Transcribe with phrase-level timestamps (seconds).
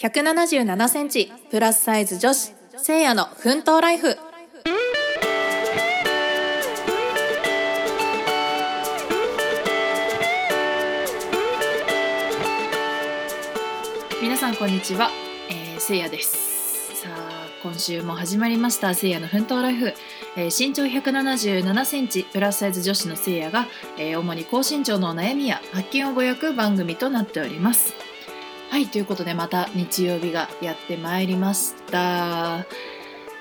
[0.00, 4.16] 177センチプラスサイズ女子せいやの奮闘ライフ。
[14.22, 15.10] 皆さんこんにちは、
[15.50, 16.94] えー、せいやです。
[16.94, 19.94] さあ今週も始まりましたせいやの奮闘ライフ、
[20.36, 23.66] えー、身長177センチプラスサイズ女子のせいやが、
[23.98, 28.07] えー、主に高身長の悩みや発見をご役番組となっております。
[28.70, 32.66] はいということでまた日曜日がやってまいりました。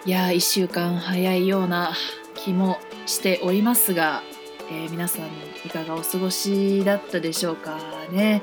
[0.06, 1.92] いやー1週間早いような
[2.34, 4.24] 気もしておりますが、
[4.72, 5.26] えー、皆さん
[5.66, 7.78] いかがお過ごしだったでしょうか
[8.10, 8.42] ね。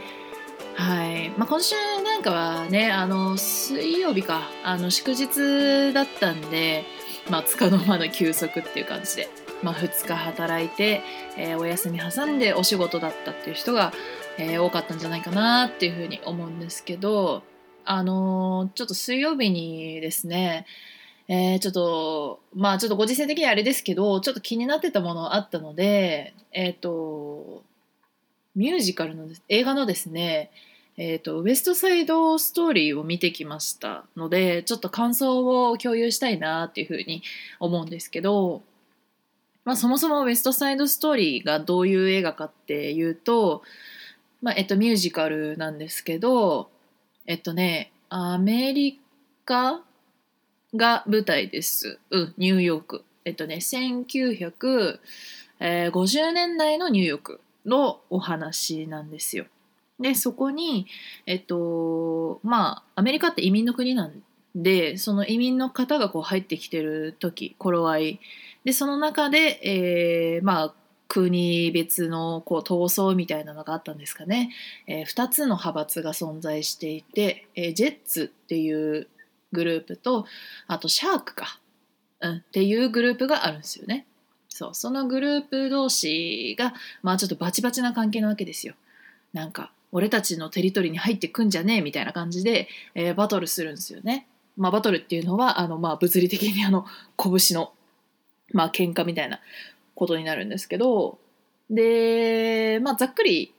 [0.75, 4.43] はい、まあ、今週なんかはねあの水曜日か。
[4.63, 6.85] あの祝日だったんで、
[7.31, 9.29] まあ、つかの間の休息っていう感じで、
[9.63, 11.03] まあ、2日働いて、
[11.39, 13.93] えー、お休み挟んでお仕事だったっていう人が、
[14.39, 17.43] えー、多かったんじゃないかなっていうふうに思うんですけど
[17.85, 20.67] あのー、ちょっと水曜日にですね
[21.27, 27.63] えー、ちょっとまあちょっとご時世的にあれですけどちょっと気になってたものあったのでえっ、と
[28.55, 30.51] ミュージカルの映画のですね、
[30.97, 37.23] えーと、ウエストサイドストーリーを見てきましたのでちょっと感想を共有したいなっていうふうに
[37.59, 38.63] 思うんですけど、
[39.65, 43.63] まあ、そもそもウエストサイドストーリーがどういう映画かっていうと、
[44.45, 46.71] まあえっと、ミュージカルなんですけど
[47.27, 49.01] えっとねアメリ
[49.45, 49.83] カ
[50.77, 51.99] が舞台です。
[52.11, 53.05] うん、ニューヨーク。
[53.25, 54.99] えっとね、1950
[56.33, 57.41] 年代のニューヨーク。
[57.67, 59.47] のお話なんですよ。
[60.01, 60.87] でそこに
[61.27, 64.23] えっとまあアメリカって移民の国なん
[64.55, 68.21] でその移民の方がこう入ってきてる時頃合い
[68.65, 70.75] でその中で、えー、まあ
[71.09, 74.51] 国別のこう闘争みたいなのがあったんですかね、
[74.87, 79.09] えー、2つの派閥が存在していて、えー、ジェッツっていう
[79.53, 80.27] グループと
[80.67, 81.61] あとシャークか、
[82.21, 84.07] うん、っていうグループがあるんですよね。
[84.49, 88.75] そうそのグループ同士がまあちょっとバチバチな関係なわけですよ。
[89.33, 94.27] なんか俺たちのテリトリーに入ってくんじゃねえみたいな感じで、えー、バトルするんですよね。
[94.57, 96.87] まあ、バトルっていうのはあの、まあ、物理的にあの
[97.17, 97.73] 拳の、
[98.53, 99.41] まあ喧嘩みたいな
[99.95, 101.19] ことになるんですけど
[101.71, 103.55] で、まあ、ざっくり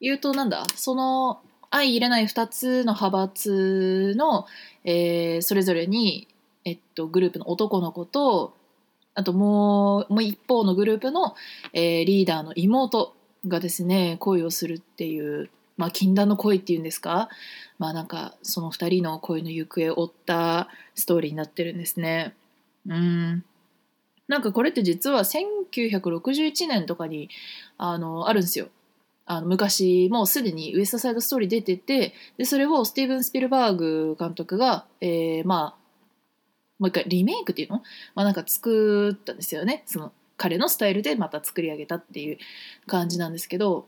[0.00, 4.46] 言うとなんだその相入れない2つの派閥の、
[4.84, 6.28] えー、それぞれに、
[6.64, 8.54] えっと、グループの男の子と
[9.14, 11.34] あともうもう一方のグループの、
[11.72, 13.14] えー、リーダーの妹
[13.48, 17.28] がですね恋をするっていうまあ禁断の恋っていうんですか？
[17.78, 22.34] まあなんかその2人の恋の行方を追ったストーリーになってるんですね。
[22.86, 23.44] うん
[24.28, 27.30] なんかこれって実は1961年とかに
[27.78, 28.68] あのあるんですよ。
[29.28, 35.86] あの昔もうすでにウエストサイドストーリー出ててでそれをスティーブン・スピルバーグ監督が、えー、まあ
[36.78, 37.82] もう一回リメイクっていうの、
[38.14, 39.82] まあ、なんか作ったんですよね。
[39.86, 42.38] その彼のスタイルでまた作り上げたっていう
[42.86, 43.86] 感じなんですけど。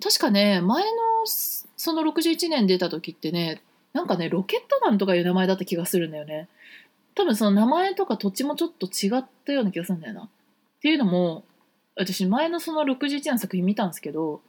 [0.00, 0.90] 確かね前の
[1.26, 3.60] その61年出た時ってね
[3.92, 6.48] なんかねロケットマンとかいう名前だった気がするんだよね。
[7.14, 10.22] 多分その名前とか土地もちょっと違ったような気がするんだよな。
[10.22, 10.28] っ
[10.80, 11.44] ていうのも
[11.96, 14.40] 私前のその61の作品見たんですけど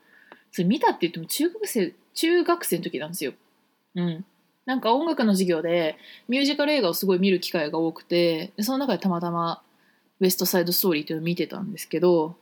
[0.51, 3.33] それ見たって言っても中学生中学生の時なんですよ。
[3.95, 4.25] うん。
[4.65, 9.61] なんか音楽の授業でミュージカル映画をすごい見る機会が多くてその中でたまたま
[10.19, 12.35] ウエストサイドストーリーっていうのを見てたんですけど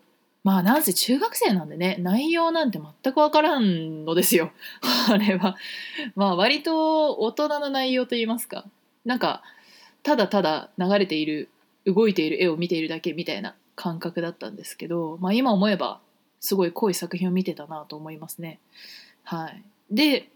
[0.43, 4.51] まあなんせ中学生なんでね内容なんて全く分からんのですよ。
[5.09, 5.57] あれは。
[6.15, 8.65] まあ割と大人の内容といいますか。
[9.05, 9.41] なんか
[10.03, 11.49] ただただ流れている
[11.85, 15.99] 動いている絵を見ているだけみたいな感覚だったんですけど、まあ、今思えば
[16.39, 18.59] すごい濃い作品を見てたなと思いますね。
[19.23, 20.29] はい、で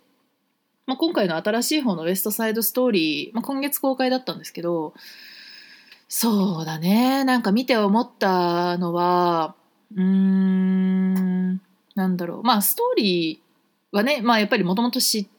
[0.86, 4.94] まあ、今回の新しい方のウエストサイドストーリー、まあ、今月公開だったんですけど
[6.08, 7.26] そうだね。
[7.26, 9.56] なんか見て思ったのは
[9.94, 11.62] うーん
[11.96, 12.44] なんだろう。
[12.44, 15.37] まあストーリーはね、まあ、やっぱりもともと知って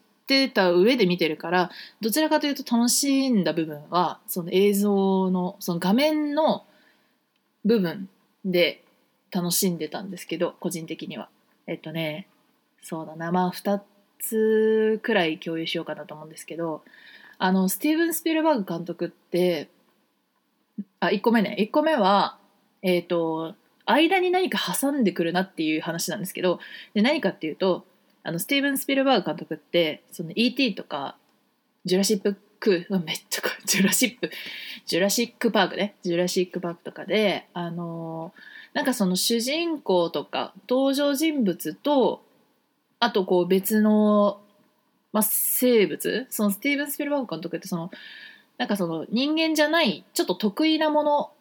[0.49, 6.65] た上で見てるからどちらかというと楽しんだ部分はその映像のその画面の
[7.65, 8.09] 部分
[8.45, 8.83] で
[9.31, 11.29] 楽しんでたんですけど個人的には。
[11.67, 12.27] えっとね
[12.81, 13.81] そうだなまあ2
[14.19, 16.81] つくらい共有しようかなと思うんですけど
[17.37, 19.69] あのスティーブン・スピルバーグ監督って
[20.99, 21.55] あ1個目ね。
[21.59, 22.37] 1個目は
[22.81, 23.55] えっ、と
[23.85, 26.59] 間に何か挟んでくるなっていう話なんですけど
[26.93, 27.85] で何かっていうと
[28.29, 30.75] あのスティーブン・スピルバーグ監督ってその E.T.
[30.75, 31.15] とか
[31.83, 34.29] ジュラシックーめっちゃジュラシック
[34.85, 38.31] ジュラシックパークねジュラシックパークとかであの
[38.73, 42.21] なんかその主人公とか登場人物と
[42.99, 44.39] あとこう別の
[45.11, 46.27] まあ、生物？
[46.29, 47.89] そのスティーブン・スピルバーグ監督ってその
[48.59, 51.31] なんかその人間じゃないちょっと得意なもの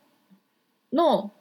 [0.94, 1.32] の、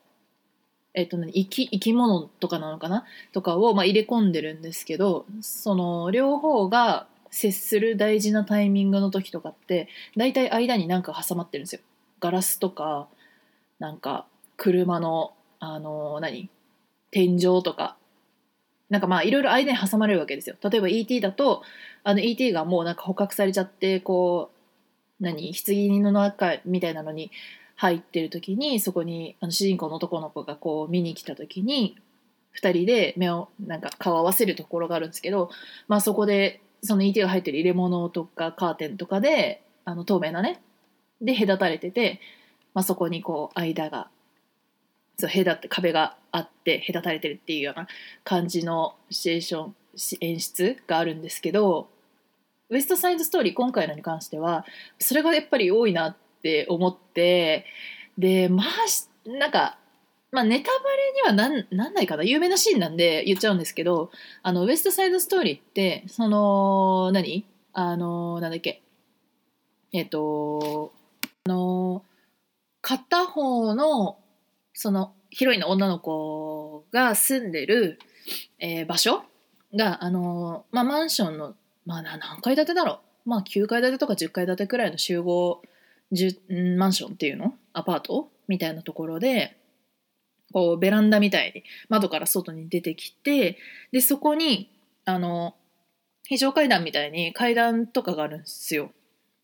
[0.98, 11.82] えっと何生き生き物とかなのかなとかをまあ入れ込んでるんですけどその両方が接する大事なタイミングの時とかって大体間になんか挟まってるんですよ。
[12.20, 13.08] ガラスとか
[13.78, 14.26] なんか
[14.58, 16.50] 車のあの何？
[17.12, 17.96] 天井とか
[18.90, 20.56] なんかまあいろいろ間に挟まれるわけですよ。
[20.64, 21.62] 例えば ET だと
[22.04, 24.50] あの ET がもうなんか捕獲されちゃってこ
[25.22, 25.54] う何？
[25.54, 27.30] 棺の中みたいなのに
[27.78, 31.96] 入ってる時にそこにあの主人公の男の子がこう見に来た時に
[32.60, 35.52] 2人で目をなんか顔を合わせるところがあるんですけど、
[35.88, 40.60] まあ、そこでその ET が入ってる入れ物とかカーテンとかであの透明なね
[41.22, 42.20] で隔たれてて、
[42.74, 44.10] まあ、そこにこう間が
[45.18, 47.88] そう隔って壁があって隔たれてるっていうような
[48.24, 49.76] 感じのシチュエーション
[50.22, 51.90] 演出があるんですけど
[52.70, 54.66] ウエストサイドストーリー今回のに関しては
[55.00, 57.66] それがやっぱり多いなってって思って
[58.18, 59.78] でまあなんか
[60.30, 62.24] まあ、ネタバレにはなんなんないかな。
[62.24, 64.12] 有名なシーンなんで言っちゃうんですけど
[64.44, 67.46] あのウエストサイドストーリーってその何？
[67.72, 68.82] あのなんだっけ？
[69.94, 70.92] えっ、と
[71.46, 72.04] あの
[72.82, 74.18] 片方の
[74.74, 77.98] そのヒロインの女の子が住んでる、
[78.60, 79.24] えー、場所
[79.74, 81.56] があの、まあ、マンションの、
[81.86, 85.62] まあ、何階建てだろう、まあ、9階建てとか10階建てくらいの集合
[86.10, 87.54] マンションっていうの？
[87.74, 88.30] アパート？
[88.48, 89.58] みたいなところで
[90.54, 93.58] こうベランダみたいに窓から外に出てきて
[93.92, 94.72] でそこに
[95.06, 95.56] あの
[96.24, 98.92] 非常階段みたいに階段とかがあるんですよ。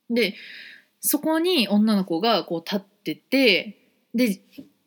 [0.09, 0.35] で
[1.01, 3.77] そこに女の子がこう立ってて
[4.15, 4.39] で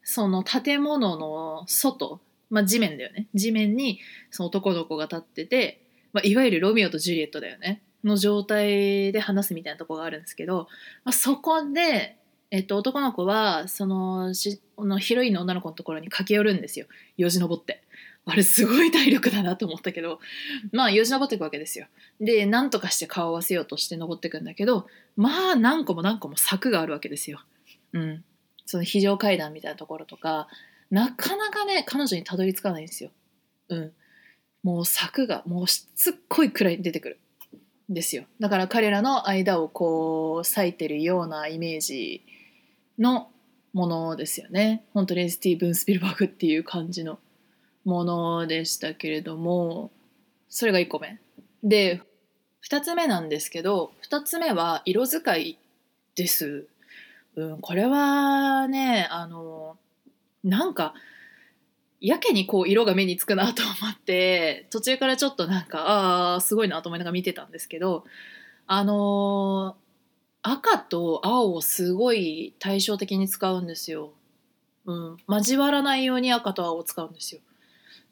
[0.03, 3.27] その建物の外、まあ、地面だよね。
[3.35, 4.01] 地面に
[4.31, 5.83] その男の子が立ってて、
[6.13, 7.83] まあ、いわゆるロミオとジュリエットだよね。
[8.07, 10.69] の状態で話すみたいなとこがあるんですけど、
[11.05, 12.17] まあ、そこで
[12.51, 16.87] えっと、男の子はそのしのヒロインの女の子のところに駆け寄るんですよ。
[17.17, 17.83] よじ登って。
[18.25, 20.21] あれすごい体力だなと思ったけど。
[20.73, 21.87] まあよじ登っていくわけですよ。
[22.21, 24.87] で何とかして顔を合わせようとして登っていくんだけど
[25.17, 27.41] まあ何個も何個も柵があるわけですよ。
[27.93, 28.25] うん。
[28.65, 30.49] その非常階段みたいなところとか
[30.91, 33.11] なかなかね彼女にたどり着かないんですよ。
[33.69, 33.93] うん。
[34.63, 37.19] もう柵がもうしつっこいくらい出てくる。
[37.89, 38.25] ですよ。
[38.41, 42.23] だから彼らの間をこう裂いてるようなイメージ
[42.99, 43.31] の
[43.73, 44.85] ものですよね。
[44.95, 47.19] 本当にスティーブン・スピルバーグっていう感じの
[47.85, 49.91] ものでしたけれども。
[50.49, 51.19] それが1個目。
[51.63, 52.01] で
[52.69, 55.59] 2つ目なんですけど2つ目は色使い
[56.15, 56.67] です、
[57.37, 59.77] うん、これはねあの
[60.43, 60.95] なんか
[62.01, 68.05] やけにこう色が目につくなと思って 途中からちょっとなんかああすごいなと思いながら見てたんですけど
[68.67, 69.77] あの
[70.43, 74.13] 赤と青をすごい対照的に使うんですよ。
[74.85, 77.41] うん、交わらないように赤と青を使うんですよ。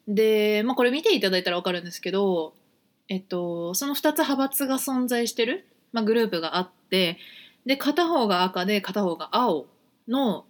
[0.08, 2.54] で、まあ、これ見ていただいたら分かるんですけど、
[3.08, 7.18] えっと、その2つ派閥が存在してる、まあ、グループがあって
[7.66, 9.66] で片方が赤で片方が青
[10.08, 10.44] の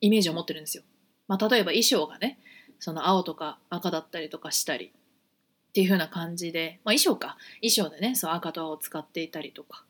[0.00, 0.82] イメージを持ってるんですよ。
[1.30, 2.40] まあ、例えば衣装がね
[2.80, 9.84] その青とか赤だったりとかしたりっていう風な感じで、まあ、衣装か衣装でねその赤と青を使っていたりとか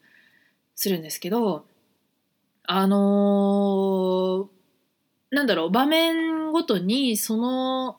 [0.75, 1.65] するんですけど
[2.65, 7.97] あのー、なんだろう場面ごとにその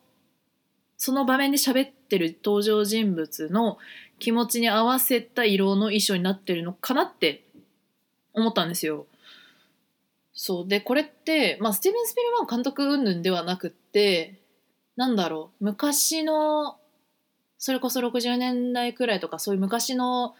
[0.97, 3.79] その場面で喋ってる登場人物の
[4.19, 7.43] 気持ちに合わせた色の衣装になってるのかなって
[8.33, 9.07] 思ったんですよ。
[10.43, 10.67] そう。
[10.67, 14.41] でこれって、まあ、スティーブン・スピルバーグ監督云々ではなくって
[14.95, 15.65] なんだろう。
[15.65, 16.79] 昔の
[17.59, 20.33] それこそ60年代くらいとかそういう昔の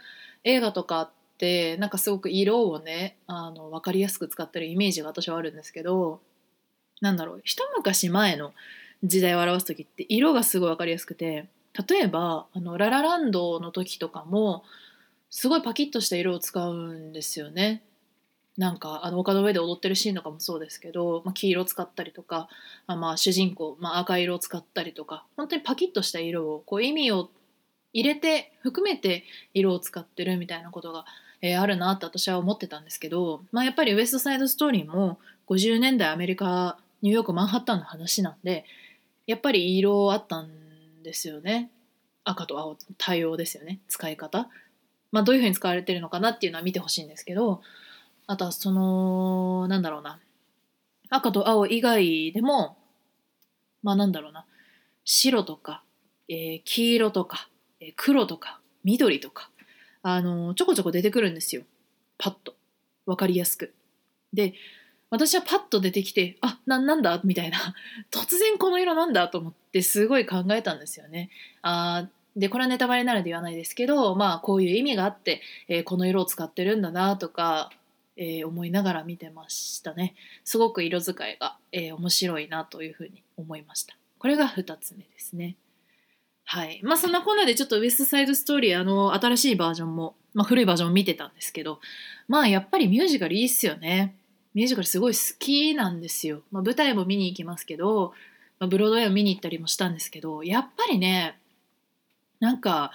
[0.43, 6.20] 映画とかってなんかすごく色をねあの分かりやすく使ってるイメージが私はあるんですけど
[7.00, 7.41] なんだろう。
[7.43, 8.55] 一昔前の
[9.03, 11.48] 時代を表す時って色がすごい分かりやすくて
[11.88, 14.63] 例えばあのララランドの時とかも
[15.29, 17.84] すごいパキッとした色を使うんですよね。
[18.62, 22.48] なんかあの丘の上で踊ってるシーンとかもそうですけど、まあ、黄色使ったりとか
[22.86, 27.32] あまあ主人公、まあ、赤色を使ったりとか本当にパキッとした色をこう意味を
[27.91, 29.24] 入れて含めて
[29.56, 31.06] 色を使ってるみたいなことが
[31.44, 35.18] えー、あるなって私は思ってたんですけど、まあ、やっぱりウエストサイドストーリーも
[35.50, 38.63] 50年代アメリカニューヨークマンハッタンの話なんで
[39.25, 40.50] やっぱり色あったん
[41.03, 41.72] ですよね。
[42.24, 43.80] 赤と青対応ですよね。
[43.88, 44.50] 使い方、
[45.12, 47.62] まあ、どういうふうに使われてるのかなっていうのは見てほしいんですけど
[48.31, 50.17] あとはそのなんだろうな。
[51.09, 52.77] 赤と青以外でも
[53.83, 54.45] まあなんだろうな。
[55.03, 55.83] 白とか、
[56.29, 57.50] えー、黄色とか、
[57.81, 59.50] えー、黒とか緑とか
[60.01, 61.63] あのちょこちょこ出てくるんですよ。
[62.17, 62.55] パッと。
[63.05, 63.73] 分かりやすく。
[64.31, 64.53] で
[65.09, 67.19] 私はパッと出てきてあななんだ？
[67.25, 67.57] みたいな。
[68.11, 71.31] 突然この色なんだと思ってすごい考えたんですよね。
[71.63, 72.07] あ
[72.38, 77.71] でこれはネタバレなので言わないですけどまあこういう意味があって、えー、この色を使ってるんだなとか、
[78.18, 80.15] えー、思いながら見てましたね。
[80.44, 83.96] すごく色使いが、えー、面白いなというふうに思いました。
[84.20, 85.56] これが2つ目ですね。
[86.46, 86.82] はい。
[86.84, 91.80] まあそんなこんなでちょっとウエストサイドストーリーあの新しいバージョンも、まあ古いバージョンも見てたんですけど、
[92.27, 94.15] まあやっぱりミュージカルいいっすよね。
[94.53, 96.41] ミュージカルすごい好きなんですよ。
[96.51, 98.13] まあ舞台も見に行きますけど、
[98.60, 101.39] まあ、ブロードウェイを見に行ったりもしたんですけど、やっぱりね、
[102.39, 102.91] なんか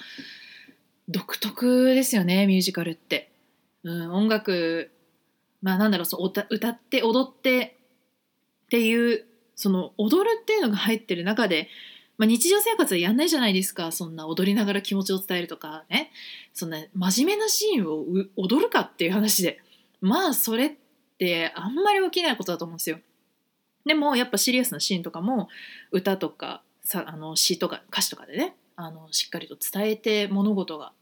[1.08, 3.30] 独特ですよね、ミュージカルって。
[3.82, 4.90] うん、音楽、
[5.62, 7.76] まあなんだろう、そう歌って踊って
[8.66, 11.68] っていう、その踊るっていうのが入ってる中で、
[12.18, 13.92] まあ、日常生活でやんないじゃないですか。
[13.92, 16.10] そんな踊りながら気持ちを伝えるとかね。
[16.54, 18.04] そんな真面目なシーンを
[18.36, 19.60] 踊るかっていう話で。
[20.00, 20.72] まあそれっ
[21.18, 22.98] てあんまり起きないことだと思うんですよ。
[23.84, 25.48] でもやっぱシリアスなシーンとかも
[25.92, 30.92] 歌とかさあの詩とか歌詞とかでねあのしっかりと伝えて物事が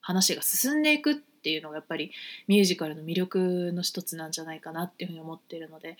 [0.00, 2.12] 話が進んでいくっっていうのがやっぱり
[2.48, 5.96] ミュージカルの魅力の一つなんじゃないかなっていうふうに思っているので、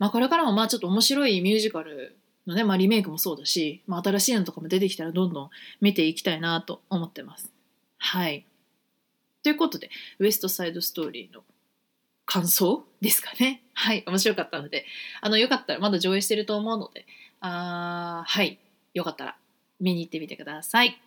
[0.00, 2.16] まあ、これからもまあちょっと面白いミュージカル
[2.46, 5.50] のね、まあ、リメイクもそうだし、まあ、新しいのとかも出てきたらどんどん
[5.80, 7.50] 見ていきたいなと思ってます。
[7.98, 8.44] はい。
[9.44, 11.42] ということで、ウエストサイドストーリーの
[12.26, 13.62] 感想ですかね。
[13.74, 14.02] はい。
[14.06, 14.86] 面白かったので、
[15.20, 17.06] あの、よかったら、まだ上映してると思うので、
[17.40, 18.58] あはい。
[18.94, 19.36] よかったら
[19.80, 21.00] 見に行ってみてください。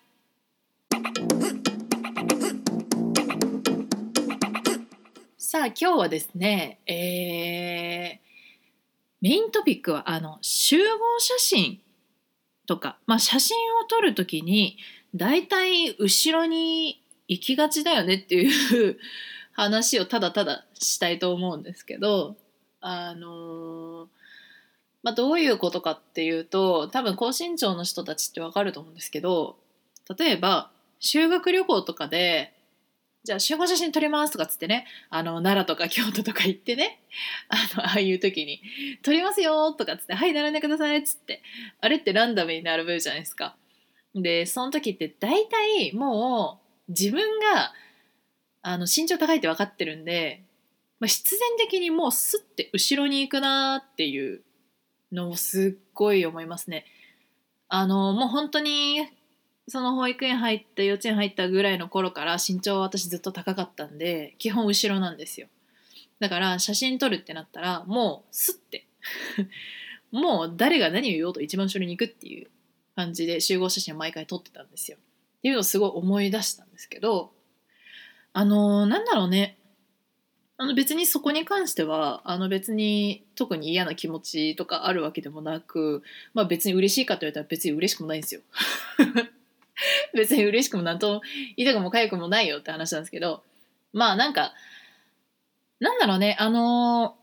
[5.39, 8.19] さあ、今日はですね、えー、
[9.21, 11.79] メイントピックはあの集合写真
[12.65, 14.79] とか、まあ、写真を撮る時に
[15.13, 18.97] 大体後ろに行きがちだよねっていう
[19.53, 22.35] 話をただただしたいと思うんですけど
[22.81, 24.09] あの
[25.03, 29.55] まあ、どういうことかっていうと多分高身長の人たちってわかると思うんですけど
[30.17, 32.56] 例えば修学旅行とかで
[33.27, 37.01] じゃあ集合写真撮りますとかっつってねあの奈良とか京都とか行ってね
[37.49, 38.61] あのああいう時に
[39.03, 41.43] 「撮りますよ」とかっつって「はい並んでください」っつって
[41.81, 43.57] あれってランダムに並ぶじゃないですか。
[44.15, 47.73] でその時って大体もう自分が
[48.61, 50.45] あの身長高いって分かってるんで、
[51.01, 54.41] まあ、必然的にもうスッて後ろに行くなっていう
[55.11, 56.85] のをすっごい思いますね。
[57.67, 59.05] あのもう本当に
[59.67, 65.47] その保育園入った幼稚園入ったぐらいの頃から身長は私ずっと高かったんで基本後ろなんですよ。
[66.19, 68.87] だから写真撮るってなったらもうスッて。
[70.11, 72.49] もう誰が何を言おうと一番後ろに行くっていう
[72.95, 74.97] 感じで集合写真を毎回撮ってたんですよ。
[74.97, 77.33] っていうのをすごい思い出したんですけど
[78.33, 79.57] あのー、なんだろうね。
[80.59, 86.01] あの別にそこに関してはあの別に特に嫌な気持ちとかあるわけでもなく、
[86.33, 88.41] まあ、別に嬉しいかと言われたら別に嬉しくもないんですよ。
[90.13, 91.21] 別に嬉しくもなんと
[91.55, 93.43] 痛くも痒くもないよって話なんですけど
[93.93, 94.53] まあなんか
[95.79, 97.17] なんだろうねあの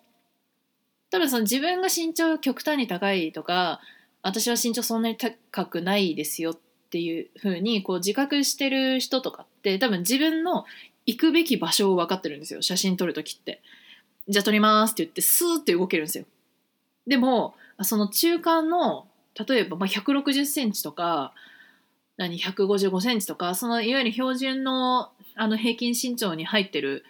[1.11, 3.81] 多分その自分が身長極端に高いとか
[4.23, 6.59] 私は身長そんなに高くないですよっ
[6.91, 10.65] ていうふうにこう自覚してる人とかって多分自分の
[11.07, 13.61] 行くべき場所を分かってるんですよ写真撮る時って。
[14.29, 16.25] じゃあ撮りますって言ってスーって動けるんですよ。
[17.07, 19.07] でもその中間の
[19.47, 21.35] 例えばまあ160センチとか
[22.17, 27.05] 何155センチとかそのいわゆる標準のあの平均身長に入ってる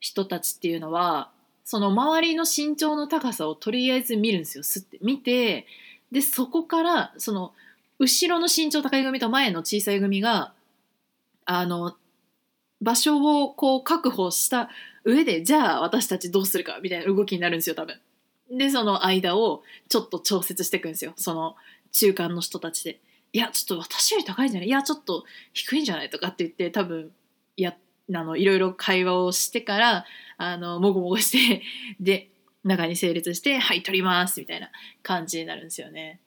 [0.00, 1.30] 人たちっていうのは
[1.64, 5.66] その周りの身長の高さをとりあえず見るんですよすって見て
[6.10, 7.52] でそこからその
[7.98, 10.52] 後ろの身長高い組と前の小さい組が
[11.44, 11.94] あの
[12.80, 14.68] 場所をこう確保した
[15.04, 17.98] 上でじゃあ私たちどうするかみたいな動きになるんですよ多分。
[18.50, 21.56] でその間をちょっと調節していくんですよその
[21.92, 23.00] 中間の人たちで。
[23.34, 24.68] いやちょっと私より高いんじゃない？
[24.68, 26.08] いやちょっと低いんじゃない？
[26.08, 27.10] とかって言って多分
[27.56, 27.76] や
[28.14, 30.04] あのいろいろ会話をしてから
[30.38, 31.62] あのもごもごして
[32.00, 32.30] で
[32.62, 34.70] 中に整列して「はい取ります」みたいな
[35.02, 36.20] 感じになるんですよね。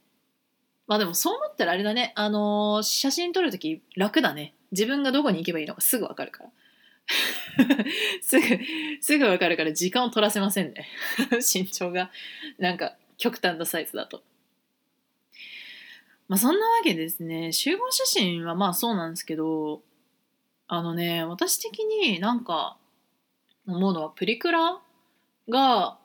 [0.85, 2.11] まあでもそう思ったらあれだね。
[2.15, 4.53] あの写真撮る時楽だね。
[4.71, 6.49] 自分がどこに行けばいいのかすぐ分かるから。
[8.21, 8.45] すぐ
[9.01, 10.87] すぐ分かるから時間を取らせませんね。
[11.41, 12.11] 身長が。
[12.57, 14.23] なんか極端なサイズだと。
[16.27, 17.51] まあそんなわけですね。
[17.51, 19.81] 集合写真はまあそうなんですけど
[20.67, 22.77] あのね私的になんか
[23.67, 24.79] 思うのはプリクラ
[25.49, 25.97] が、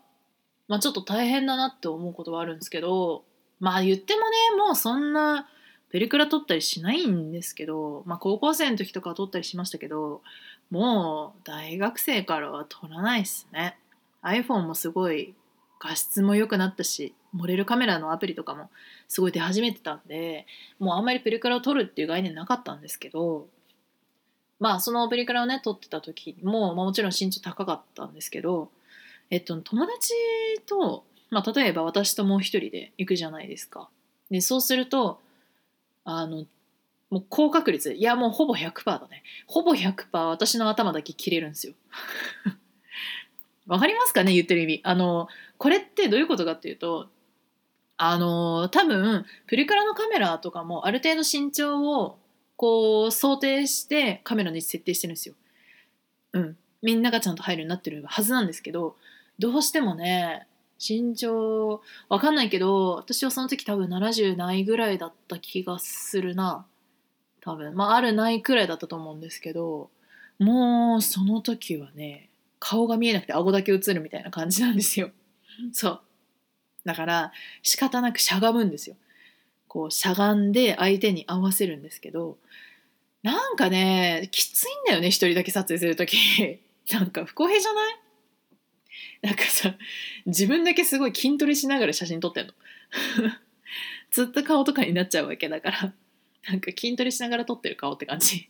[0.69, 3.25] まあ、ちょっと大変だなって思うことはあるんですけど
[3.59, 5.49] まあ言ってもねもうそんな
[5.91, 10.23] プリクラ撮ったりしないんですけど、まあ、高校生の時とか撮ったりしましたけど
[10.71, 13.77] もう大学生からは撮らないっすね。
[14.23, 15.35] iPhone もすごい
[15.81, 18.71] 画質も良くなったしモデルカメラのアプリとかも
[19.13, 20.47] すごい出始めてたんで
[20.79, 23.47] もうあんまりプリクラを撮るっていう概念なかったんですけど
[24.59, 28.71] まあそのプリクラをね撮ってた時も、まあ、もちろん身長高かったんですけど
[29.29, 30.15] えっと友達
[30.65, 33.91] と、まあ、例えば私ともう一人で行くじゃないですか。
[34.31, 35.21] でそうすると
[36.05, 36.47] あの
[37.11, 41.75] もう高確率いやもうほぼ100%だねほぼ100%私の頭だけ切れるんですよ。
[43.69, 44.81] わかりますかね言ってる意味。
[44.85, 45.29] あの
[45.59, 47.11] これってどういうことかっていうと
[48.05, 52.19] あの多分プリクラのカメラとかもある程度身長を
[52.57, 55.35] こう想定してカメラに設定してるんですよ。
[56.33, 56.57] うん。
[56.83, 58.97] みんながちゃんと入るようになってるはずなんですけど
[59.39, 60.49] どうしてもね
[60.81, 66.67] 身長わかんないけど私はその時多分70ないぐらいだった気がするな
[67.41, 69.91] 多分まああるないくらいだったと思うんですけど
[70.41, 75.11] もうその時はね顔が見えなくて顎だけ映るみたいな感じなんですよ。
[75.73, 76.01] そう
[76.85, 78.97] だから仕方なくしゃがむんですよ。
[79.69, 82.37] こうしゃがんで相手に合わせるんですけど
[83.23, 86.17] なんかねきついんだよね一人だけ撮影する時。
[86.93, 87.95] なんか不公平じゃない？
[89.23, 89.75] なんかさ
[90.27, 92.53] 自分だけすごい筋トレしながら写真撮ってんの。
[94.11, 95.95] ずっと顔とかになっちゃうわけだから。
[96.49, 98.49] なんか筋トレしながら撮ってる顔って感じ。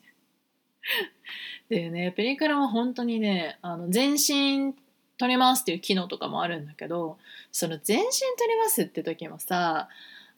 [1.68, 4.74] でねペリカラは本当にねあの全身
[5.18, 7.18] 撮りますっていう機能とかもあるんだけど
[7.52, 9.88] その全身撮りますって時もさ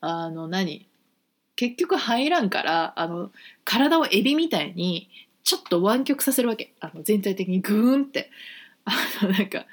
[0.00, 0.86] あの何？
[1.56, 3.30] 結局入らんからあの
[3.64, 5.08] 体をエビみたいに
[5.44, 6.74] ちょっと湾曲させるわけ。
[6.80, 8.30] あの全体的にグーンって。
[8.84, 9.66] あのなんか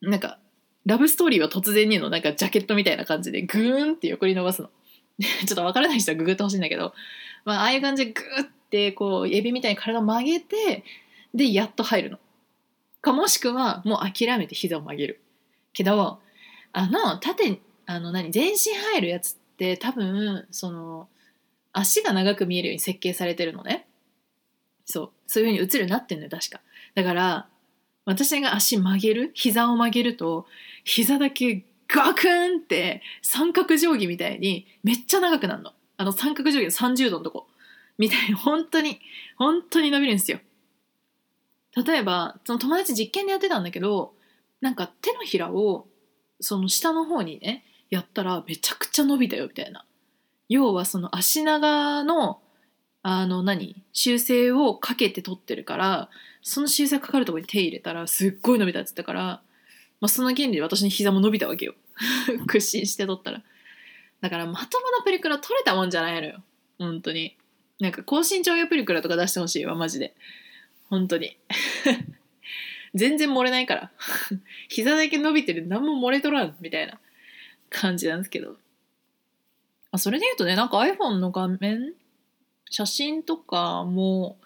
[0.00, 0.38] なんか
[0.86, 4.70] ラブストーリーは突然にのなんかジャケットみたいな感じでグーンって横に伸ばすの。
[5.18, 6.94] ちょっとわからない人はググってほしいんだけど、
[7.44, 10.84] まあ、ああいう感じでグーってこうエビみたいに体を曲げて
[11.34, 12.18] でやっと入るの。
[13.00, 15.20] かもしくはもう諦めて膝を曲げる。
[15.72, 16.20] けど
[16.72, 21.08] あの縦あの何全身入るやつって多分その
[21.72, 23.86] 足が長く見えるように設計されてるのね。
[24.84, 25.10] そう。
[25.26, 26.60] そういう風に映るようになってんのよ確か。
[26.94, 27.48] だから
[28.04, 30.46] 私が足曲げる膝を曲げると
[30.84, 35.72] 膝だけガクンって三角定規みたいにめっちゃ長くなるの。
[35.96, 37.46] あの三角定規の30度のとこ。
[37.98, 38.98] みたいに本当に
[39.36, 40.40] 本当に伸びるんですよ。
[41.76, 44.12] 例えばその友達実験でやってたんだけど
[44.60, 45.86] なんか手のひらを
[46.40, 49.84] その下の方にねやったらめちゃくちゃ伸びたよみたいな。
[50.48, 52.40] 要はその足長の
[53.02, 56.10] あの何修正をかけて取ってるから
[56.42, 59.42] その修正かかるとこに手入れたらすっごい伸びたって言ったから、ま
[60.06, 61.74] あ、その原理で私の膝も伸びたわけよ。
[62.46, 63.42] 屈伸して取ったら。
[64.20, 66.42] だからまともなプリクラ取れたもんじゃないのよ。
[66.78, 67.36] 本当に。
[67.78, 70.14] なんか高身長用プリクラとか出してほしいわマジで。
[70.90, 71.38] 本当に。
[72.94, 73.92] 全然漏れないから。
[74.68, 77.00] 膝だけ伸びてる何も漏れとらんみたいな
[77.70, 78.58] 感じなんですけど。
[79.92, 81.94] あそれで言うとねなんか iPhone の画面
[82.68, 84.38] 写真とかも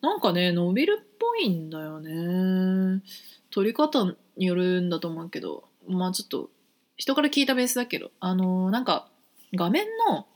[0.00, 3.02] なんかね伸びるっぽいんだよね。
[3.50, 4.04] 撮り方
[4.36, 5.68] によるんだと思うけど。
[5.86, 6.50] まあちょっと
[6.96, 8.10] 人から聞いたベースだけど。
[8.18, 9.08] あのー、なんか
[9.54, 10.26] 画面の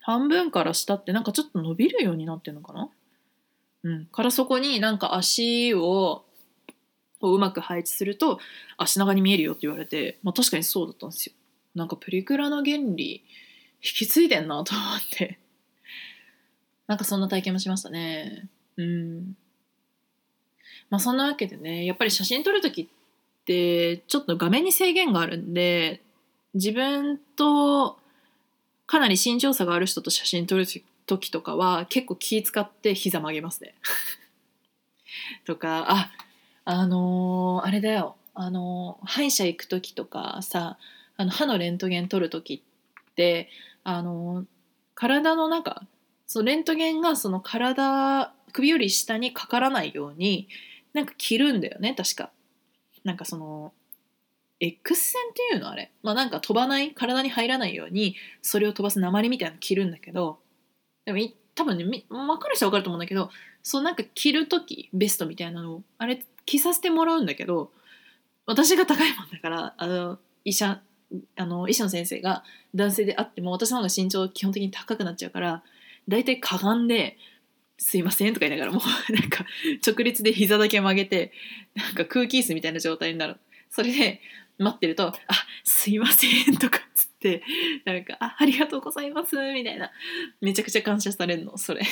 [0.00, 2.88] 半分から下ってなんかちょっと伸びるようになってるのかな
[3.82, 4.06] うん。
[4.06, 6.24] からそこになんか足を
[7.22, 8.38] うまく配置すると
[8.76, 11.34] 足長に見えるよって言われて、まあ、確かにそうだったんですよ。
[11.74, 13.22] なんかプリクラの原理
[13.82, 15.38] 引き継いでんなと思って。
[16.86, 18.48] なんかそんな体験もしましたね。
[18.76, 19.36] うん。
[20.90, 26.02] まあそんなわけでねやっぱり写真撮る時ってちょっと画面に制限があるんで
[26.54, 27.96] 自分と
[28.86, 30.66] かなり身長差がある人と写真撮る
[31.10, 33.74] 時とかは結構気使って膝曲げますね。
[35.44, 36.12] とかあ
[36.64, 38.16] あのー、あれだよ。
[38.34, 40.78] あのー、歯医者行く時とかさ
[41.16, 42.62] あの歯のレントゲン撮る時
[43.10, 43.50] って
[43.82, 44.46] あのー、
[44.94, 45.82] 体の中
[46.26, 50.48] そのレントゲンがその体首より下にかからないように
[50.92, 52.30] なんか切るんだよね確か。
[53.02, 53.72] なんかその
[54.60, 55.90] X 線っていうのあれ。
[56.02, 56.92] まあなんか飛ばない？
[56.92, 60.38] 体に入らないようにそれを飛ばす鉛みたいなの切るんだけど
[61.04, 61.18] でも
[61.54, 63.30] 多分ね分かる人は分かると思うんだけど
[63.62, 67.70] そうなんか着る時ベストみたいなのをあれ着させてもらうんだけど
[68.46, 70.80] 私が高いもんだからあの医者
[71.36, 75.62] あの医師の先生が男性であっても私の方が身長基本的に高くなっちゃうから
[76.08, 77.16] 大体かがんで
[77.78, 78.82] すいません」とか言いながらもう
[79.12, 79.44] なんか
[79.84, 81.32] 直立で膝だけ曲げて
[81.74, 83.36] なんか空気椅子みたいな状態になる。
[83.72, 84.20] それで
[84.58, 87.09] 待ってると「あすいません」とかつって
[87.84, 89.90] なんか「あありがとうございます」みたいな。
[90.40, 91.82] めちゃくちゃ感謝されるのそれ。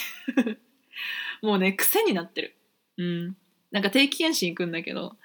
[1.42, 2.56] もうね癖になってる。
[2.96, 3.36] うん。
[3.70, 5.16] なんか定期検診行くんだけど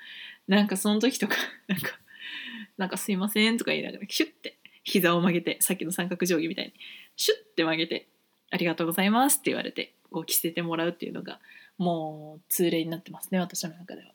[0.47, 1.35] なんかその時とか
[1.67, 1.99] なんか
[2.77, 6.73] 「なんかすいません」とか言いながらシュッて膝を曲げてさっきの三角定規みたいに
[7.15, 8.07] シュッて曲げて
[8.51, 11.39] 「ありがとうございます」って言われてこう着せてもらうっていうのが
[11.77, 14.13] もう通例になってますね私の中では。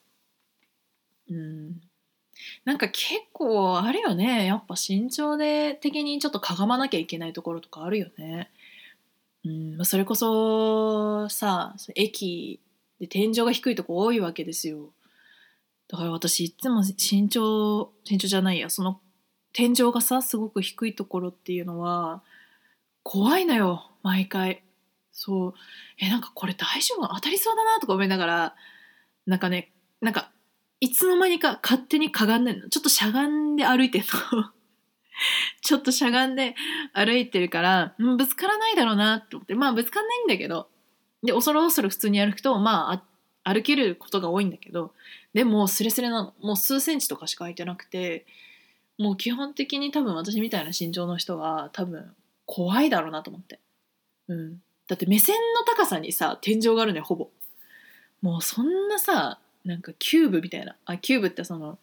[1.30, 1.80] うん。
[2.64, 8.50] なんか結構あるよねやっぱ身長で的にちょっとかがまなきゃいけないところとかあるよね。
[9.44, 9.48] う
[9.80, 12.60] んそれこそさ駅
[13.00, 14.90] で天井が低いとこ多いわけですよ。
[15.88, 19.00] だから私いつも身長身長じゃないやその
[19.52, 22.22] 天井がさすごく低いところっていうのは
[23.02, 24.62] 怖いのよ毎回。
[25.12, 25.54] そう
[25.98, 27.08] えなんかこれ大丈夫？
[27.08, 28.54] 当たりそうだなとか思いながら
[29.26, 30.30] なんかねなんか
[30.80, 32.68] いつの間にか勝手にかがんでんの。
[32.68, 34.44] ちょっとしゃがんで歩いてんの。
[35.62, 36.54] ちょっとしゃがんで
[36.92, 39.54] 歩いてるから、うん、ぶつからないだろうなと思って。
[39.54, 40.68] まあぶつかんないんだけど。
[41.22, 43.02] で恐る恐る普通に歩くとま
[43.44, 44.94] あ歩けることが多いんだけど。
[45.34, 46.34] でもスレスレなの。
[46.40, 48.26] もう数センチとかしか空いてなくて。
[48.98, 52.12] もう基本的に多分私みたいな身長の人は多分
[52.46, 53.60] 怖いだろうなと思って。
[54.28, 54.62] うん。
[54.88, 57.30] だって目線の高さにさ天井があるねほぼ。
[58.22, 59.38] もうそんなさ
[59.68, 61.78] なんかキューブみたいなあキューブってその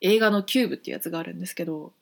[0.00, 1.92] 映画のキューブっていうやつがあるんですけど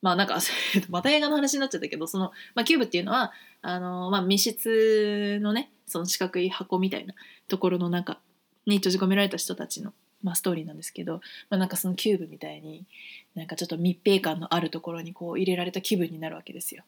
[0.00, 0.38] まあなんか
[0.88, 7.14] また映画の話になっちゃったけどその、まあ、キューブっていうのはあの、まあ、密室のねその四角い箱みたいな
[7.46, 8.18] ところの中
[8.64, 12.86] に閉じ込められた人たちの、まあ、ストーリーなんですけど、まあ、なんかそのキューブみたいに
[13.34, 16.84] なんかちょっと密閉感のあるところにこう入れられた気分になるわけですよ。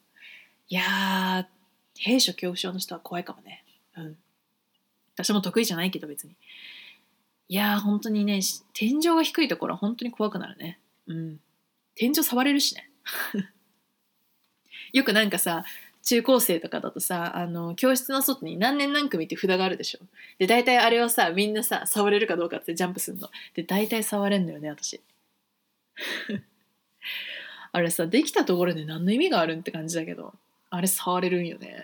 [0.68, 1.46] いやー
[1.98, 3.64] 閉所恐怖症の人は怖いかもね。
[3.98, 4.16] うん。
[5.14, 6.36] 私も得意じゃないけど別に。
[7.52, 8.40] いやー本当にね、
[8.72, 10.78] 天井が低いところは本当に怖くなるね。
[11.06, 11.38] うん。
[11.94, 12.88] 天井触れるしね。
[14.94, 15.66] よくなんかさ、
[16.02, 19.98] 中高生とかだとさ、あの、教室の外に何年何組って札があるでしょ。
[20.38, 23.28] で、大体あれをさ、みんなさ、触れるかどうかってジャンプするの。
[23.52, 25.02] で、大体触れんのよね、私。
[27.70, 30.32] あれさ、できたところで何の意味があるんって感じだけど。
[30.70, 31.76] あれ触れるんよね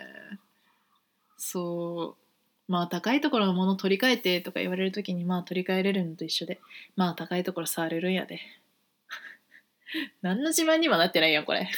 [1.36, 2.27] そう
[2.68, 6.60] まあ高いところのもの取り替えてとか言われる時にまあ取り替えれるのと一緒で。
[6.96, 8.40] まあ高いところ触れるんやで。
[10.20, 11.70] 何の自慢にもなってないやんこれ。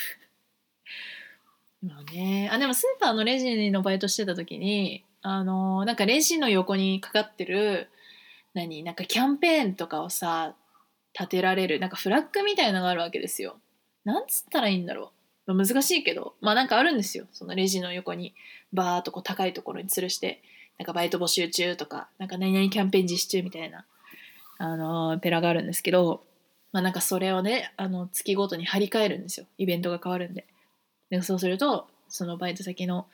[1.82, 2.50] まあね。
[2.52, 7.88] あでもスーパーのレジのバイトしてた時にあのなんかレジの横にかかってる
[8.52, 10.54] 何なんかキャンペーンとかをさ
[11.16, 13.56] 立てられるなんかフラッグみたいなのがあるわけですよ。
[14.04, 15.12] なんつったらいいんだろ
[15.46, 17.26] う、難しいけどまあなんかあるんですよ。
[17.32, 18.34] そのレジの横に
[18.72, 20.42] バーっとこう高いところに吊るして。
[20.80, 23.84] なんかバイト募集中とかなんか何々キャンペーン実施中みたいな
[24.56, 26.22] あのペラがあるんですけど
[26.72, 29.46] まあなんかそれをねあの月ごとに張り替えるんですよ。
[29.58, 30.46] イベントが変わるんで。
[31.10, 33.08] でそうするとそのバイト先の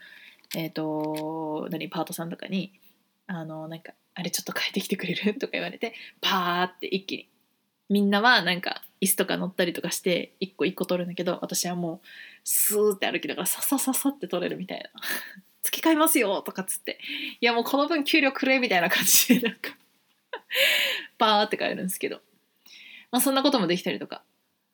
[0.55, 2.73] えっ、ー、と何パートさんとかに
[3.27, 5.35] あのなんかあれちょっと変えてきてくれる？
[5.35, 7.29] とか言われてパーって一気に。
[7.89, 12.01] みんなはなんか椅子とか乗ったりとかして一個一個取るんだけど私はもう
[12.45, 14.91] スーって歩きながらささささって取れるみたいな。
[15.67, 16.99] 付け替えますよとかっつって
[17.41, 19.77] いやもうこの分給料くれみたいな感じでなんか。
[21.19, 22.21] バーって帰るんですけど。
[23.11, 24.23] まあそんなこともできたりとか。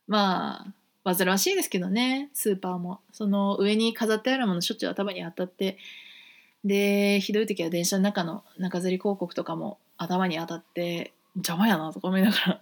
[0.06, 0.66] ま
[1.04, 2.30] あ煩わしいですけどね。
[2.32, 3.00] スーパーも。
[3.12, 5.78] その上に飾ってあるものしょっちゅう頭に当たって。
[6.64, 11.12] でひどい時は電車の中の中吊り広告とかも頭に当たって。
[11.34, 12.60] 邪魔やなとか思いながら。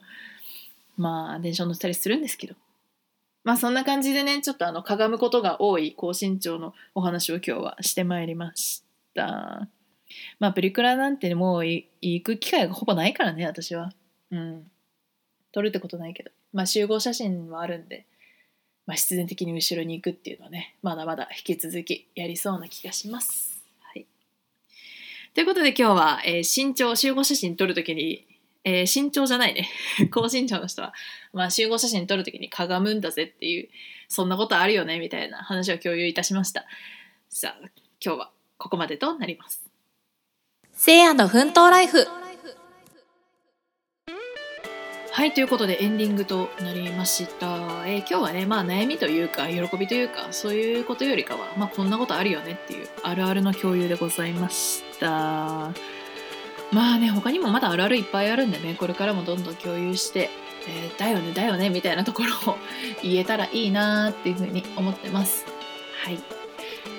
[0.96, 2.54] まあ電車乗ったりするんですけど。
[3.44, 9.68] まあそんな感じでねちょっとあのかがむことが多い高身長のお話を今日はしてまいりました。
[10.38, 13.92] まあプリクラなんてもう行く機会がほぼないからね私は。
[14.30, 14.70] うん。
[15.52, 16.30] 撮るってことないけど。
[16.52, 18.06] まあ集合写真はあるんで
[18.90, 23.62] まあ、必然的に後ろに行くっていうのはねまだまだ引き続きやりそうな気がします。
[23.82, 24.04] はい、
[25.32, 28.26] ということで今日は、えー、身長集合写真撮るときに
[28.64, 29.68] えー、身長じゃないね。
[30.10, 30.92] 高身長の人は、
[31.32, 33.68] まあ、集合写真撮るときにかがむんだぜっていう、
[34.08, 36.66] そんなことあるよね、みたいな話を共有いたしました。
[37.28, 37.68] さあ、
[38.04, 39.64] 今日はここまでとなります。
[40.72, 42.06] せいやの奮闘ライフ。
[45.12, 47.46] はい、ということでエンディングとなりました。
[47.86, 55.99] えー、今日はね、まあ悩みというか、喜びというか、そういうことよりかは、まあこんなことあるよねっていう、あるあるの共有でございました。
[56.72, 60.30] まあね他にもまだあるあるいっぱいあるんでねこれからもどんどん共有して、
[60.68, 62.56] えー、だよねだよねみたいなところを
[63.02, 65.44] 言えたらいいなっていうふうに思ってます。
[66.04, 66.18] はい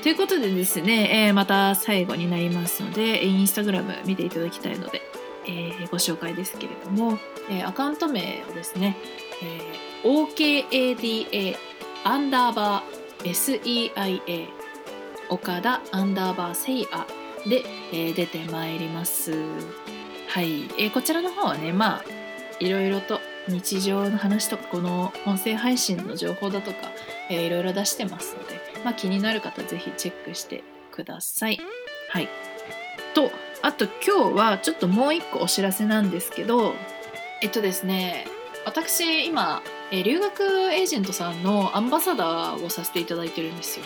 [0.03, 5.01] ということでですね、えー、また最後になりますのでインスタグラム見ていただきたいので、
[5.45, 7.19] えー、ご紹介ですけれども、
[7.51, 8.97] えー、アカウント名をですね、
[9.43, 11.55] えー、OKADA
[12.03, 14.47] アンダーバー SEIA
[15.29, 17.05] 岡田アンダーバーセイア
[17.47, 19.33] で、えー出てまいります。
[20.27, 22.03] はい、えーこちらの方はねまあ
[22.59, 26.77] いろいろと日常の話とかこの音声配信の情報だとか、
[27.29, 31.59] えーいろいろ出してますので、まあ、気になる方ぜひチェックしてください。
[32.09, 32.29] はい。
[33.13, 36.73] とあと今日はちょっともう一個お知らせなんですけど
[37.41, 38.25] えっとですね
[38.65, 43.85] 私今留学エージェントさんのアンバサダーをさせていただいてるんですよ。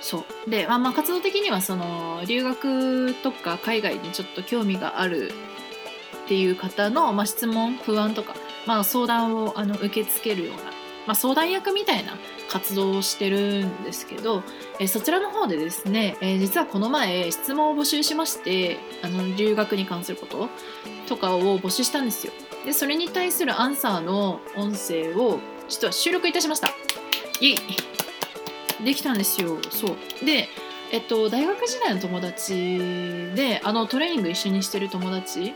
[0.00, 5.32] そうで、まあ、まあ活動的にはその留学とか海外にちょっと興味がある
[6.24, 8.34] っていう方の、まあ、質問不安とか、
[8.66, 10.62] まあ、相談をあの受け付けるような、
[11.06, 12.12] まあ、相談役みたいな
[12.50, 14.42] 活動をしてるんですけど、
[14.80, 20.48] えそちらの方でですね、えー実はこの前質問を募集しましてあの留学に関すること
[21.06, 22.32] とかを募集したんですよ。
[22.64, 26.68] でそれに対するアンサーの音声を実は収録いたしました。
[27.40, 27.56] イエイ
[28.84, 29.58] できたんですよ。
[29.70, 30.48] そうで、
[30.92, 32.78] えっと、大学時代の友達
[33.34, 35.54] であのトレーニング一緒にしてる友達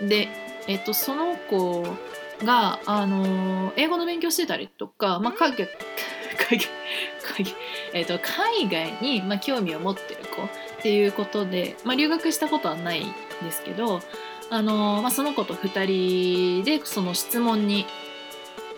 [0.00, 0.28] で、
[0.66, 1.84] えっと、その子
[2.44, 5.68] があの英語の勉強してたりとか、まあ、海外
[6.48, 6.66] 海外
[7.92, 10.48] えっと、海外に、まあ、興味を持ってる子っ
[10.82, 14.00] ていうことで、まあ、留学したことはないんですけど
[14.50, 17.86] あの、まあ、その子と2人でその質問に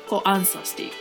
[0.08, 0.92] こうアンサーしていく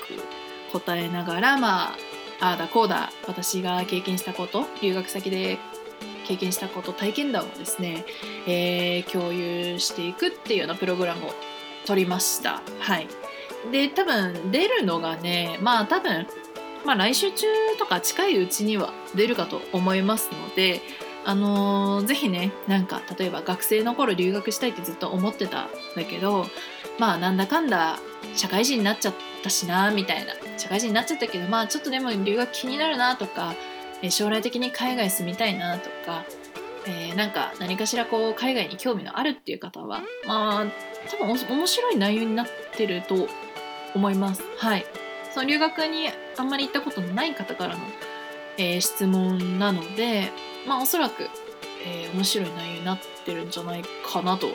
[0.72, 1.96] 答えながらまあ
[2.40, 5.58] ああだこうだ私が経験したこと留学先で
[6.28, 8.06] 経験したこと体験談をですね、
[8.46, 11.30] えー共有していくっていうようなプログラムを
[11.86, 12.62] 取りました。
[12.80, 13.08] はい、
[13.72, 16.28] で多分出るのがねまあ多分、
[16.86, 17.48] まあ、来週中
[17.80, 20.82] とか近いうちには出るかと思いますので。
[21.26, 26.46] あのーぜひねなんか例えば学生の頃留学したいってずっと思ってたんだけど
[27.00, 28.00] まあなんだかんだ
[28.34, 33.54] 社会人になっちゃったしなみたいな社会人になっちゃったけどまあちょっとでも留学気になるなとか、
[34.02, 36.26] え将来的に海外住みたいなとか、
[36.86, 40.66] えーなんか何かしらこう海外に興味のあるっていう方はまあ
[41.10, 43.28] 多分面白い内容になってると
[43.96, 44.44] 思います。
[44.58, 44.86] はい。
[45.34, 47.82] その留学にあんまり行ったことのない方からの、
[48.58, 50.32] えー質問なので、
[50.68, 51.30] まあおそらく、
[51.86, 54.48] えー面白い内容になってるんじゃないかなと、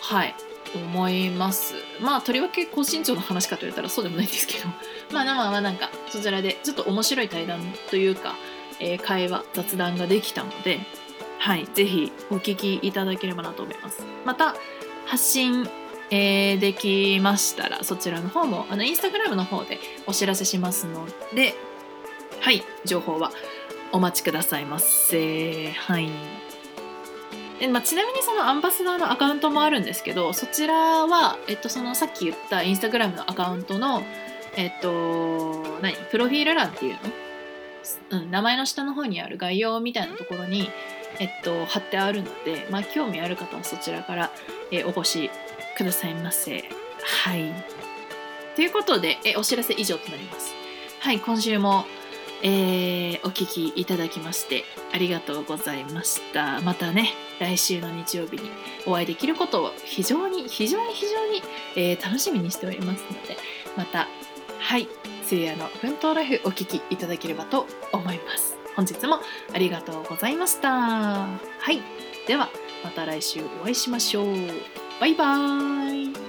[0.00, 0.34] はい、
[0.76, 1.74] 思います。
[2.00, 4.68] まあとりわけ高身長の話かと言ったらそうでもないんですけど、
[5.12, 7.60] まあまあまあなんかそちらでちょっと面白い対談
[7.90, 8.34] というか、
[8.80, 10.80] えー会話、雑談ができたので、
[11.38, 14.04] はい、ぜひお聞きいただければなと思います。
[14.24, 14.54] また、
[15.06, 15.68] 発信、
[16.10, 21.54] えーできましたら、そちらの方も、あの、インスタグラムの方でお知らせしますので、
[22.40, 23.32] はい、情報は
[23.92, 25.72] お待ちくださいませ。
[25.72, 26.45] はい。
[27.60, 34.02] でまあ、ちなみにそのアンバサダーのアカウントもあるんですけどそちらは、えっと、そのさっき言ったインスタグラムのアカウントの
[34.56, 35.94] えっと何？
[36.10, 36.94] プロフィール欄っていう
[38.10, 40.70] の、うん、名前の下の方にある概要みたいなところに、
[41.18, 44.30] えっと、貼ってあるので、まあ、興味ある方はそちらから、
[44.70, 45.30] えお越し
[45.76, 46.64] くださいませ。
[47.24, 47.52] はい。
[48.54, 50.54] ということで、えお知らせ以上となります。
[51.00, 51.84] はい、今週も、
[52.42, 56.60] えーお聞きいただきましてありがとうございました。
[56.60, 58.50] またね、来週の日曜日に
[58.86, 61.42] お会いできることを非常に非常に非常に、
[61.76, 63.36] えー楽しみにしておりますので、
[63.76, 64.08] また、
[64.58, 64.88] はい、
[65.24, 68.56] せいやの奮闘ライフお聞きいただければと思います。
[68.76, 69.20] 本日も
[69.54, 70.70] ありがとうございました。
[70.70, 71.28] は
[71.68, 71.80] い、
[72.26, 72.48] では
[72.84, 74.26] また来週お会いしましょう。
[75.00, 76.25] バイバーイ。